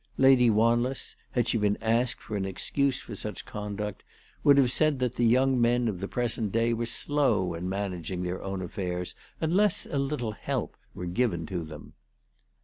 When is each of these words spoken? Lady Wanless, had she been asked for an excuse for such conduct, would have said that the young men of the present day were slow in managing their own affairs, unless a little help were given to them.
Lady 0.17 0.49
Wanless, 0.49 1.15
had 1.33 1.47
she 1.47 1.59
been 1.59 1.77
asked 1.79 2.19
for 2.23 2.35
an 2.35 2.43
excuse 2.47 2.99
for 2.99 3.13
such 3.13 3.45
conduct, 3.45 4.01
would 4.43 4.57
have 4.57 4.71
said 4.71 4.97
that 4.97 5.13
the 5.13 5.27
young 5.27 5.61
men 5.61 5.87
of 5.87 5.99
the 5.99 6.07
present 6.07 6.51
day 6.51 6.73
were 6.73 6.87
slow 6.87 7.53
in 7.53 7.69
managing 7.69 8.23
their 8.23 8.41
own 8.41 8.63
affairs, 8.63 9.13
unless 9.39 9.85
a 9.85 9.99
little 9.99 10.31
help 10.31 10.75
were 10.95 11.05
given 11.05 11.45
to 11.45 11.61
them. 11.63 11.93